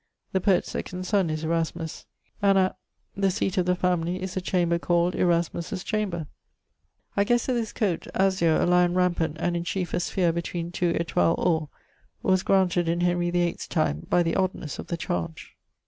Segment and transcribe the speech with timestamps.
[0.31, 2.07] The poet's second sonne is Erasmus.
[2.41, 2.75] And at...,
[3.15, 6.25] the seate of the family, is a chamber called 'Erasmus's chamber.'
[7.15, 10.71] I ghesse that this coate 'azure, a lion rampant and in chief a sphere between
[10.71, 11.69] 2 estoiles or'
[12.23, 15.55] was graunted in Henry 8th's time by the odnesse of the charge.